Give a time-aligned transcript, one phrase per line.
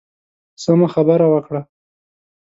[0.63, 1.61] سمه خبره وکړه.